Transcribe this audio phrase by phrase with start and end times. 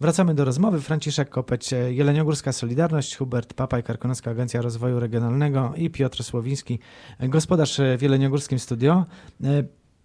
[0.00, 0.80] Wracamy do rozmowy.
[0.80, 6.78] Franciszek Kopeć, Jeleniogórska Solidarność, Hubert Papaj, Karkonoska Agencja Rozwoju Regionalnego i Piotr Słowiński,
[7.20, 9.04] gospodarz w Jeleniogórskim Studio.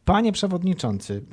[0.05, 1.23] Panie Przewodniczący,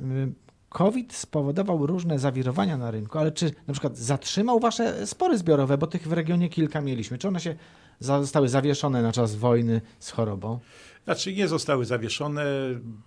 [0.69, 5.87] COVID spowodował różne zawirowania na rynku, ale czy na przykład zatrzymał wasze spory zbiorowe, bo
[5.87, 7.17] tych w regionie kilka mieliśmy?
[7.17, 7.55] Czy one się
[7.99, 10.59] zostały zawieszone na czas wojny z chorobą?
[11.03, 12.45] Znaczy nie zostały zawieszone.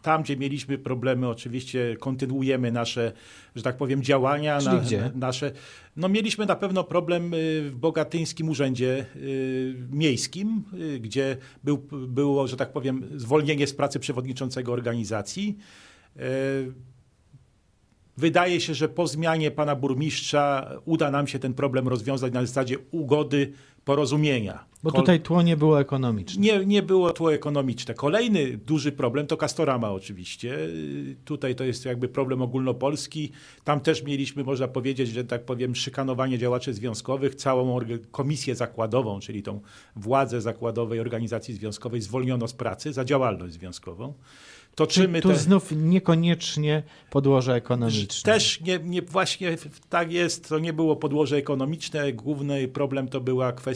[0.02, 3.12] Tam, gdzie mieliśmy problemy, oczywiście kontynuujemy nasze,
[3.56, 4.58] że tak powiem, działania.
[4.58, 5.10] Czyli na, gdzie?
[5.14, 5.52] Nasze,
[5.96, 12.46] no mieliśmy na pewno problem y, w Bogatyńskim Urzędzie y, Miejskim, y, gdzie był, było,
[12.46, 15.58] że tak powiem, zwolnienie z pracy przewodniczącego organizacji.
[18.16, 22.76] Wydaje się, że po zmianie pana burmistrza uda nam się ten problem rozwiązać na zasadzie
[22.90, 23.52] ugody,
[23.84, 24.72] porozumienia.
[24.82, 26.42] Bo tutaj tło nie było ekonomiczne.
[26.42, 27.94] Nie, nie było tło ekonomiczne.
[27.94, 30.58] Kolejny duży problem to Kastorama oczywiście.
[31.24, 33.32] Tutaj to jest jakby problem ogólnopolski.
[33.64, 37.34] Tam też mieliśmy, można powiedzieć, że tak powiem, szykanowanie działaczy związkowych.
[37.34, 39.60] Całą komisję zakładową, czyli tą
[39.96, 44.14] władzę zakładowej organizacji związkowej zwolniono z pracy za działalność związkową
[44.74, 45.20] toczymy.
[45.20, 45.36] tu te...
[45.36, 48.32] znów niekoniecznie podłoże ekonomiczne.
[48.32, 49.56] Też nie, nie, właśnie
[49.88, 52.12] tak jest, to nie było podłoże ekonomiczne.
[52.12, 53.71] Główny problem to była kwestia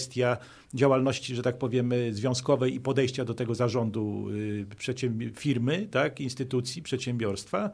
[0.74, 7.70] działalności, że tak powiem, związkowej i podejścia do tego zarządu y, firmy, tak, instytucji, przedsiębiorstwa.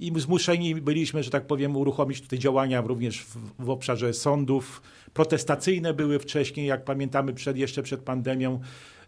[0.00, 4.82] I zmuszeni byliśmy, że tak powiem, uruchomić tutaj działania również w, w obszarze sądów.
[5.14, 8.60] Protestacyjne były wcześniej, jak pamiętamy, przed, jeszcze przed pandemią.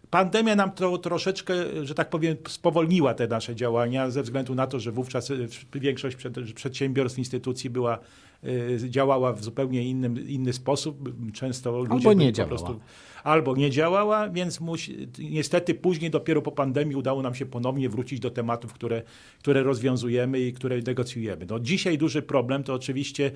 [0.09, 1.53] Pandemia nam to troszeczkę,
[1.85, 5.31] że tak powiem, spowolniła te nasze działania ze względu na to, że wówczas
[5.73, 6.17] większość
[6.55, 7.99] przedsiębiorstw, instytucji była,
[8.89, 11.09] działała w zupełnie innym, inny sposób.
[11.33, 12.57] Często ludzie albo nie działała.
[12.57, 12.79] Prostu,
[13.23, 18.19] albo nie działała, więc musi, niestety później dopiero po pandemii udało nam się ponownie wrócić
[18.19, 19.01] do tematów, które,
[19.39, 21.45] które rozwiązujemy i które negocjujemy.
[21.49, 23.31] No, dzisiaj duży problem to oczywiście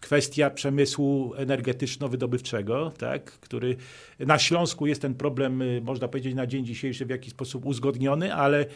[0.00, 3.76] kwestia przemysłu energetyczno-wydobywczego, tak, który
[4.18, 8.34] na Śląsku jest ten problem, y, można powiedzieć, na dzień dzisiejszy w jakiś sposób uzgodniony,
[8.34, 8.66] ale y,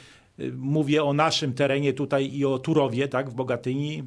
[0.57, 4.03] Mówię o naszym terenie tutaj i o Turowie, tak, w Bogatyni.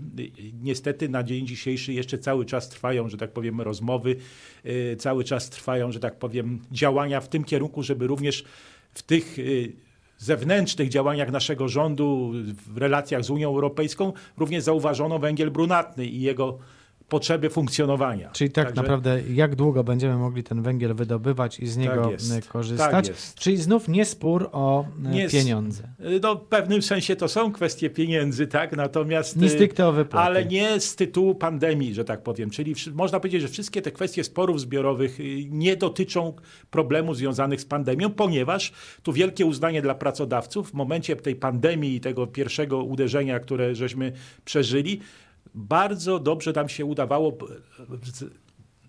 [0.63, 4.15] Niestety na dzień dzisiejszy jeszcze cały czas trwają, że tak powiem, rozmowy,
[4.97, 8.43] cały czas trwają, że tak powiem, działania w tym kierunku, żeby również
[8.93, 9.37] w tych
[10.17, 12.31] zewnętrznych działaniach naszego rządu,
[12.67, 16.57] w relacjach z Unią Europejską, również zauważono węgiel brunatny i jego
[17.09, 18.29] potrzeby funkcjonowania.
[18.29, 18.81] Czyli tak Także...
[18.81, 23.07] naprawdę, jak długo będziemy mogli ten węgiel wydobywać i z niego tak korzystać?
[23.07, 25.83] Tak Czyli znów nie spór o nie pieniądze.
[26.21, 28.77] No, w pewnym sensie to są kwestie pieniędzy, tak?
[28.77, 29.37] Natomiast.
[29.37, 30.25] Nie stricte o wypłaty.
[30.27, 32.49] Ale nie z tytułu pandemii, że tak powiem.
[32.49, 36.33] Czyli można powiedzieć, że wszystkie te kwestie sporów zbiorowych y, nie dotyczą
[36.71, 38.71] problemów związanych z pandemią, ponieważ
[39.03, 44.11] tu wielkie uznanie dla pracodawców w momencie tej pandemii i tego pierwszego uderzenia, które żeśmy
[44.45, 45.01] przeżyli,
[45.55, 47.37] bardzo dobrze nam się udawało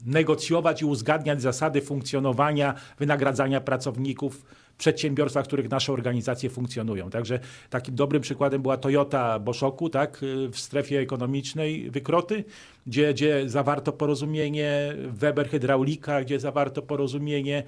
[0.06, 7.10] negocjować i uzgadniać zasady funkcjonowania, wynagradzania pracowników w przedsiębiorstwach, w których nasze organizacje funkcjonują.
[7.10, 7.38] Także
[7.70, 10.20] takim dobrym przykładem była Toyota Boszoku, tak,
[10.52, 12.44] w strefie ekonomicznej Wykroty,
[12.86, 17.62] gdzie, gdzie zawarto porozumienie, Weber Hydraulika, gdzie zawarto porozumienie,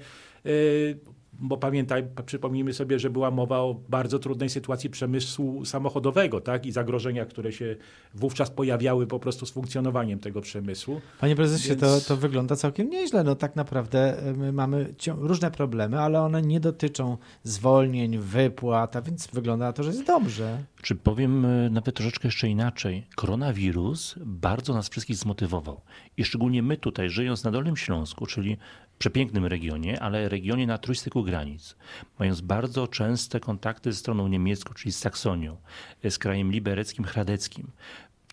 [0.45, 0.49] e,
[1.41, 6.65] bo pamiętaj, przypomnijmy sobie, że była mowa o bardzo trudnej sytuacji przemysłu samochodowego tak?
[6.65, 7.75] i zagrożeniach, które się
[8.13, 11.01] wówczas pojawiały po prostu z funkcjonowaniem tego przemysłu.
[11.19, 11.81] Panie prezesie, Więc...
[11.81, 13.23] to, to wygląda całkiem nieźle.
[13.23, 19.27] No tak naprawdę my mamy różne problemy, ale one nie dotyczą zwolnień, wypłat, a więc
[19.27, 20.63] wygląda na to, że jest dobrze.
[20.81, 23.07] Czy powiem e, nawet troszeczkę jeszcze inaczej.
[23.15, 25.81] Koronawirus bardzo nas wszystkich zmotywował.
[26.17, 28.57] I szczególnie my tutaj, żyjąc na Dolnym Śląsku, czyli
[29.01, 31.75] przepięknym regionie, ale regionie na trójstyku granic,
[32.19, 35.57] mając bardzo częste kontakty ze stroną niemiecką, czyli z Saksonią,
[36.09, 37.71] z krajem libereckim, chradeckim,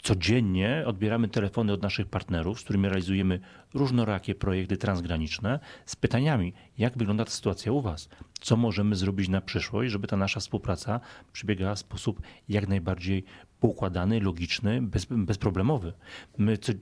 [0.02, 3.40] Codziennie odbieramy telefony od naszych partnerów, z którymi realizujemy
[3.74, 8.08] różnorakie projekty transgraniczne z pytaniami, jak wygląda ta sytuacja u Was,
[8.40, 11.00] co możemy zrobić na przyszłość, żeby ta nasza współpraca
[11.32, 13.24] przebiegała w sposób jak najbardziej
[13.60, 15.92] poukładany, logiczny, bez, bezproblemowy.
[16.38, 16.72] My co,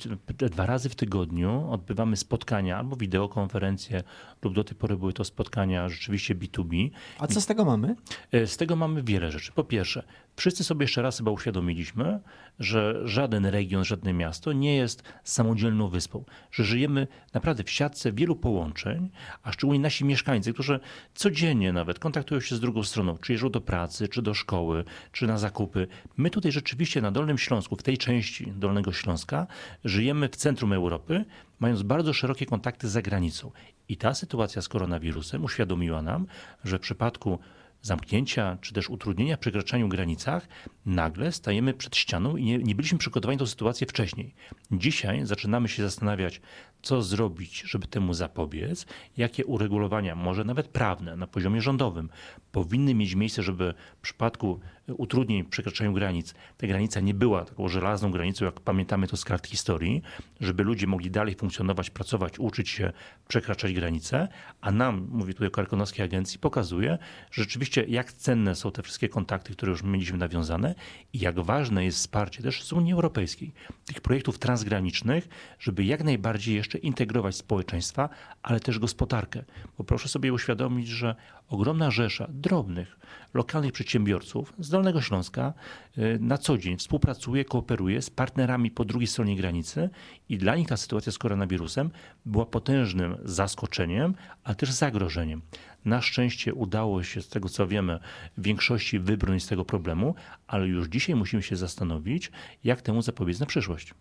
[0.51, 4.03] dwa razy w tygodniu odbywamy spotkania albo wideokonferencje
[4.43, 6.91] lub do tej pory były to spotkania rzeczywiście B2B.
[7.19, 7.97] A co z tego mamy?
[8.33, 9.53] E, z tego mamy wiele rzeczy.
[9.53, 10.03] Po pierwsze,
[10.37, 12.21] wszyscy sobie jeszcze raz chyba uświadomiliśmy,
[12.59, 18.37] że żaden region, żadne miasto nie jest samodzielną wyspą, że żyjemy naprawdę w siatce wielu
[18.37, 19.11] połączeń,
[19.43, 20.81] a szczególnie nasi mieszkańcy, którzy
[21.15, 25.27] codziennie nawet kontaktują się z drugą stroną, czy jeżdżą do pracy, czy do szkoły, czy
[25.27, 25.87] na zakupy.
[26.17, 26.66] My tutaj rzeczywiście
[27.03, 29.47] na Dolnym Śląsku, w tej części Dolnego Śląska,
[29.85, 31.25] żyjemy w centrum Europy,
[31.61, 33.51] mając bardzo szerokie kontakty z zagranicą.
[33.89, 36.27] I ta sytuacja z koronawirusem uświadomiła nam,
[36.65, 37.39] że w przypadku
[37.83, 40.49] zamknięcia czy też utrudnienia w przekraczaniu granicach,
[40.87, 44.35] nagle stajemy przed ścianą i nie, nie byliśmy przygotowani do sytuacji wcześniej.
[44.73, 46.41] Dzisiaj zaczynamy się zastanawiać,
[46.83, 48.87] co zrobić, żeby temu zapobiec,
[49.17, 52.09] jakie uregulowania, może nawet prawne, na poziomie rządowym,
[52.53, 57.69] powinny mieć miejsce, żeby w przypadku utrudnień w przekraczaniu granic ta granica nie była taką
[57.69, 60.03] żelazną granicą, jak pamiętamy to z kart historii,
[60.41, 62.93] żeby ludzie mogli dalej funkcjonować, pracować, uczyć się,
[63.29, 64.29] przekraczać granice,
[64.61, 66.99] a nam, mówię tutaj o Karkonoskiej Agencji, pokazuje
[67.31, 70.75] że rzeczywiście, jak cenne są te wszystkie kontakty, które już mieliśmy nawiązane
[71.13, 73.53] i jak ważne jest wsparcie też z Unii Europejskiej,
[73.85, 78.09] tych projektów transgranicznych, żeby jak najbardziej jeszcze integrować społeczeństwa,
[78.43, 79.45] ale też gospodarkę.
[79.79, 81.15] Bo proszę sobie uświadomić, że
[81.49, 82.99] ogromna rzesza drobnych,
[83.35, 85.53] lokalnych przedsiębiorców z Dolnego Śląska
[85.99, 89.91] y, na co dzień współpracuje, kooperuje z partnerami po drugiej stronie granicy
[90.29, 91.91] i dla nich ta sytuacja z koronawirusem
[92.25, 94.15] była potężnym zaskoczeniem,
[94.45, 95.43] ale też zagrożeniem.
[95.85, 97.99] Na szczęście udało się, z tego co wiemy,
[98.37, 100.15] w większości wybrnąć z tego problemu,
[100.47, 102.31] ale już dzisiaj musimy się zastanowić,
[102.65, 103.95] jak temu zapobiec na przyszłość.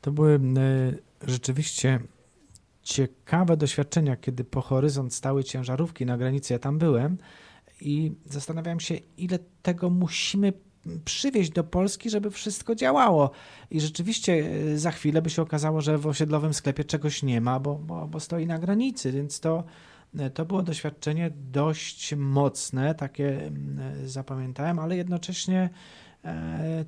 [0.00, 2.00] To były y, rzeczywiście
[2.82, 6.52] ciekawe doświadczenia, kiedy po horyzont stały ciężarówki na granicy.
[6.52, 7.18] Ja tam byłem
[7.80, 10.52] i zastanawiałem się, ile tego musimy
[11.04, 13.30] przywieźć do Polski, żeby wszystko działało.
[13.70, 17.60] I rzeczywiście e, za chwilę by się okazało, że w osiedlowym sklepie czegoś nie ma,
[17.60, 19.64] bo, bo, bo stoi na granicy, więc to,
[20.18, 23.50] e, to było doświadczenie dość mocne, takie
[24.02, 26.09] e, zapamiętałem, ale jednocześnie E,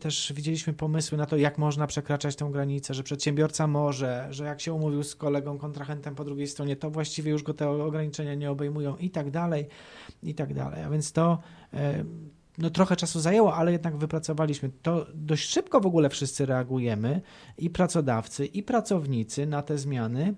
[0.00, 4.61] też widzieliśmy pomysły na to, jak można przekraczać tę granicę, że przedsiębiorca może, że jak
[4.61, 8.50] się umówił z kolegą, kontrahentem po drugiej stronie, to właściwie już go te ograniczenia nie
[8.50, 9.67] obejmują i tak dalej,
[10.23, 10.82] i tak dalej.
[10.82, 11.38] A więc to
[11.75, 12.05] e,
[12.62, 14.70] no trochę czasu zajęło, ale jednak wypracowaliśmy.
[14.82, 17.20] To dość szybko w ogóle wszyscy reagujemy,
[17.59, 20.35] i pracodawcy, i pracownicy na te zmiany.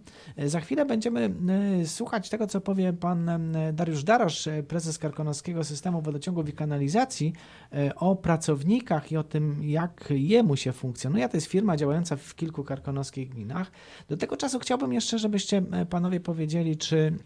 [0.46, 1.34] Za chwilę będziemy
[1.80, 6.52] e, słuchać tego, co powie pan e, Dariusz Darasz, e, prezes Karkonoskiego Systemu Wodociągów i
[6.52, 7.32] Kanalizacji,
[7.96, 11.28] o pracownikach i o tym, jak jemu się funkcjonuje.
[11.28, 13.70] To jest firma działająca w kilku karkonoskich gminach.
[14.08, 17.18] Do tego czasu chciałbym jeszcze, żebyście panowie powiedzieli, czy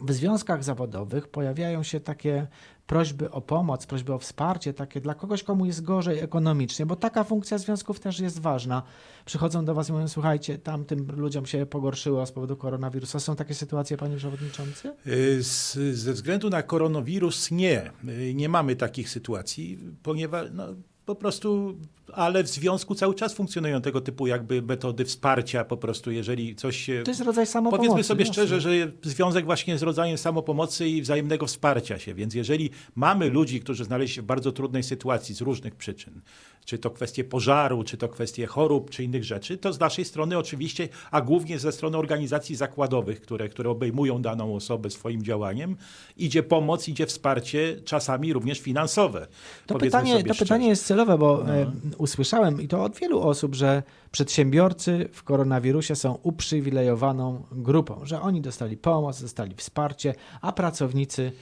[0.00, 2.46] w związkach zawodowych pojawiają się takie
[2.86, 7.24] prośby o pomoc, prośby o wsparcie, takie dla kogoś, komu jest gorzej ekonomicznie, bo taka
[7.24, 8.82] funkcja związków też jest ważna.
[9.24, 13.20] Przychodzą do Was i mówią, słuchajcie, tamtym ludziom się pogorszyło z powodu koronawirusa.
[13.20, 14.92] Są takie sytuacje, Panie Przewodniczący?
[15.06, 17.90] Y, z, ze względu na koronawirus nie.
[18.08, 20.66] Y, nie mamy takich sytuacji, ponieważ no,
[21.06, 21.76] po prostu
[22.12, 26.76] ale w związku cały czas funkcjonują tego typu jakby metody wsparcia po prostu, jeżeli coś
[26.76, 27.02] się...
[27.04, 27.88] To jest rodzaj samopomocy.
[27.88, 28.70] Powiedzmy sobie szczerze, że
[29.02, 34.14] związek właśnie jest rodzajem samopomocy i wzajemnego wsparcia się, więc jeżeli mamy ludzi, którzy znaleźli
[34.14, 36.20] się w bardzo trudnej sytuacji z różnych przyczyn,
[36.64, 40.38] czy to kwestie pożaru, czy to kwestie chorób, czy innych rzeczy, to z naszej strony
[40.38, 45.76] oczywiście, a głównie ze strony organizacji zakładowych, które, które obejmują daną osobę swoim działaniem,
[46.16, 49.26] idzie pomoc, idzie wsparcie, czasami również finansowe.
[49.66, 51.54] To, pytanie, to pytanie jest celowe, bo no.
[51.54, 58.20] E, usłyszałem i to od wielu osób, że przedsiębiorcy w koronawirusie są uprzywilejowaną grupą, że
[58.20, 61.32] oni dostali pomoc, dostali wsparcie, a pracownicy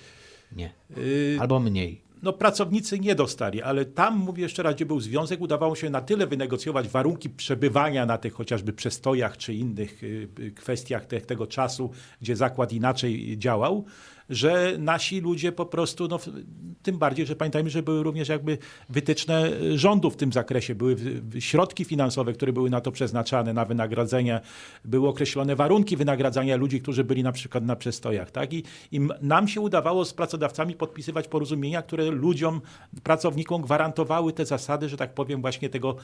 [0.57, 0.73] nie.
[0.99, 5.41] Y, Albo mniej no, pracownicy nie dostali, ale tam, mówię jeszcze raz, gdzie był związek,
[5.41, 10.51] udawało się na tyle wynegocjować warunki przebywania na tych chociażby przestojach czy innych y, y,
[10.53, 11.91] kwestiach te, tego czasu,
[12.21, 13.85] gdzie zakład inaczej działał,
[14.31, 16.19] że nasi ludzie po prostu, no,
[16.83, 20.97] tym bardziej, że pamiętajmy, że były również jakby wytyczne rządu w tym zakresie, były
[21.39, 24.41] środki finansowe, które były na to przeznaczane, na wynagrodzenia,
[24.85, 28.31] były określone warunki wynagradzania ludzi, którzy byli na przykład na przestojach.
[28.31, 28.53] Tak?
[28.53, 32.61] I, I nam się udawało z pracodawcami podpisywać porozumienia, które ludziom,
[33.03, 35.97] pracownikom gwarantowały te zasady, że tak powiem, właśnie tego,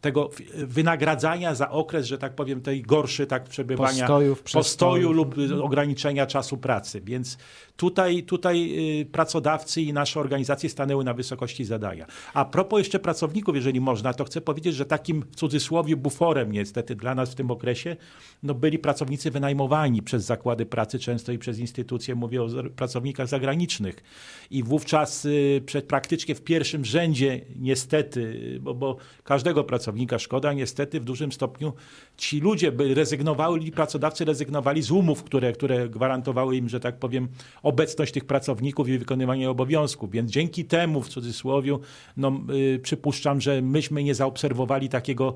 [0.00, 6.26] tego wynagradzania za okres, że tak powiem, tej gorszy tak przebywania, Postojów, postoju lub ograniczenia
[6.26, 7.00] czasu pracy.
[7.00, 7.38] Więc
[7.78, 8.70] tutaj, tutaj
[9.00, 12.06] y, pracodawcy i nasze organizacje stanęły na wysokości zadania.
[12.34, 16.96] A propos jeszcze pracowników, jeżeli można, to chcę powiedzieć, że takim w cudzysłowie buforem niestety
[16.96, 17.96] dla nas w tym okresie
[18.42, 24.02] no byli pracownicy wynajmowani przez zakłady pracy, często i przez instytucje, mówię o pracownikach zagranicznych.
[24.50, 31.00] I wówczas y, przed, praktycznie w pierwszym rzędzie niestety, bo, bo każdego pracownika szkoda, niestety
[31.00, 31.72] w dużym stopniu
[32.16, 37.28] ci ludzie by rezygnowali, pracodawcy rezygnowali z umów, które, które gwarantowały im, że tak powiem,
[37.68, 40.10] obecność tych pracowników i wykonywanie obowiązków.
[40.10, 41.78] Więc dzięki temu, w cudzysłowie,
[42.16, 45.34] no, yy, przypuszczam, że myśmy nie zaobserwowali takiego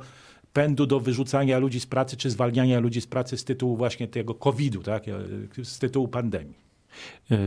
[0.52, 4.34] pędu do wyrzucania ludzi z pracy czy zwalniania ludzi z pracy z tytułu właśnie tego
[4.34, 5.04] COVID-u, tak,
[5.62, 6.71] z tytułu pandemii.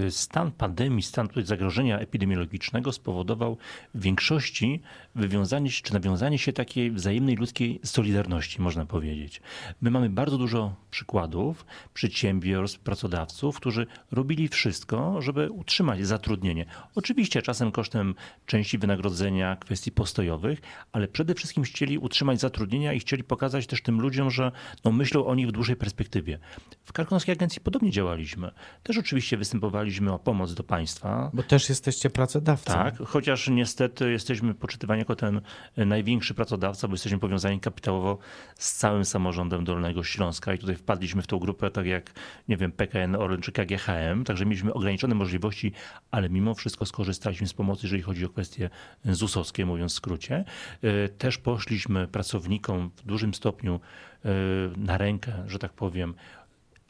[0.09, 3.57] Stan pandemii, stan zagrożenia epidemiologicznego spowodował
[3.95, 4.81] w większości
[5.15, 9.41] wywiązanie się, czy nawiązanie się takiej wzajemnej ludzkiej solidarności, można powiedzieć.
[9.81, 16.65] My mamy bardzo dużo przykładów przedsiębiorstw, pracodawców, którzy robili wszystko, żeby utrzymać zatrudnienie.
[16.95, 20.61] Oczywiście czasem kosztem części wynagrodzenia, kwestii postojowych,
[20.91, 24.51] ale przede wszystkim chcieli utrzymać zatrudnienia i chcieli pokazać też tym ludziom, że
[24.83, 26.39] no, myślą o nich w dłuższej perspektywie.
[26.83, 28.51] W Karkonoskiej Agencji podobnie działaliśmy.
[28.83, 31.31] Też oczywiście występowaliśmy o pomoc do państwa.
[31.33, 32.73] Bo też jesteście pracodawcą.
[32.73, 35.41] Tak, chociaż niestety jesteśmy poczytywani jako ten
[35.77, 38.17] największy pracodawca, bo jesteśmy powiązani kapitałowo
[38.55, 42.11] z całym samorządem Dolnego Śląska i tutaj wpadliśmy w tą grupę tak jak,
[42.47, 45.71] nie wiem, PKN Orlen czy KGHM, także mieliśmy ograniczone możliwości,
[46.11, 48.69] ale mimo wszystko skorzystaliśmy z pomocy, jeżeli chodzi o kwestie
[49.05, 50.45] ZUS-owskie, mówiąc w skrócie.
[50.81, 53.79] E, Też poszliśmy pracownikom w dużym stopniu
[54.25, 54.29] e,
[54.77, 56.13] na rękę, że tak powiem,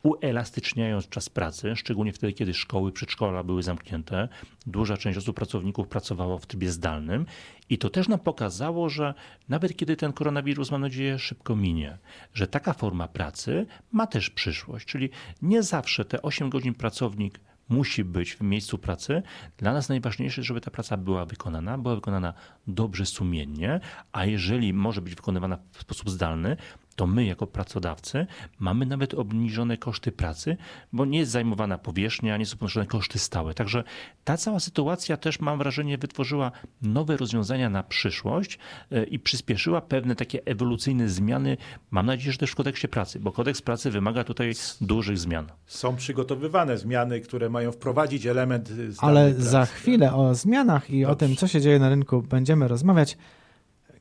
[0.05, 4.27] uelastyczniając czas pracy, szczególnie wtedy, kiedy szkoły, przedszkola były zamknięte.
[4.67, 7.25] Duża część osób, pracowników pracowało w trybie zdalnym
[7.69, 9.13] i to też nam pokazało, że
[9.50, 11.97] nawet kiedy ten koronawirus, mam nadzieję, szybko minie,
[12.33, 15.09] że taka forma pracy ma też przyszłość, czyli
[15.41, 19.24] nie zawsze te 8 godzin pracownik musi być w miejscu pracy.
[19.57, 22.33] Dla nas najważniejsze żeby ta praca była wykonana, była wykonana
[22.67, 23.79] dobrze, sumiennie,
[24.12, 26.57] a jeżeli może być wykonywana w sposób zdalny,
[26.96, 28.28] to my jako pracodawcy
[28.60, 30.58] mamy nawet obniżone koszty pracy,
[30.94, 33.54] bo nie jest zajmowana powierzchnia, nie są ponoszone koszty stałe.
[33.54, 33.84] Także
[34.24, 38.60] ta cała sytuacja też mam wrażenie wytworzyła nowe rozwiązania na przyszłość
[38.92, 41.58] e, i przyspieszyła pewne takie ewolucyjne zmiany,
[41.92, 45.48] mam nadzieję, że też w kodeksie pracy, bo kodeks pracy wymaga tutaj dużych zmian.
[45.66, 49.50] Są przygotowywane zmiany, które mają wprowadzić element zdalnej Ale pracy.
[49.50, 51.28] za chwilę o zmianach i o Dobrze.
[51.28, 53.18] tym, co się dzieje na rynku, będziemy rozmawiać.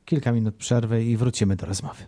[0.05, 2.03] Kilka minut przerwy i wrócimy do rozmowy.